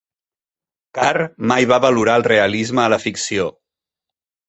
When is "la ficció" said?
2.97-3.51